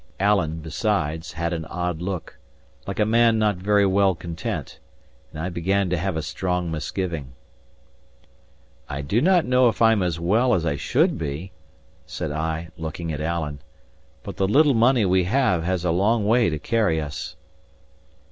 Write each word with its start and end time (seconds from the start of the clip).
Alan, 0.19 0.61
besides, 0.61 1.33
had 1.33 1.53
an 1.53 1.63
odd 1.65 2.01
look, 2.01 2.39
like 2.87 2.99
a 2.99 3.05
man 3.05 3.37
not 3.37 3.57
very 3.57 3.85
well 3.85 4.15
content; 4.15 4.79
and 5.31 5.39
I 5.39 5.49
began 5.49 5.91
to 5.91 5.95
have 5.97 6.17
a 6.17 6.23
strong 6.23 6.71
misgiving. 6.71 7.33
"I 8.89 9.03
do 9.03 9.21
not 9.21 9.45
know 9.45 9.69
if 9.69 9.79
I 9.79 9.91
am 9.91 10.01
as 10.01 10.19
well 10.19 10.55
as 10.55 10.65
I 10.65 10.75
should 10.75 11.19
be," 11.19 11.51
said 12.07 12.31
I, 12.31 12.69
looking 12.77 13.13
at 13.13 13.21
Alan; 13.21 13.59
"but 14.23 14.37
the 14.37 14.47
little 14.47 14.73
money 14.73 15.05
we 15.05 15.25
have 15.25 15.63
has 15.63 15.85
a 15.85 15.91
long 15.91 16.25
way 16.25 16.49
to 16.49 16.57
carry 16.57 16.99
us." 16.99 17.35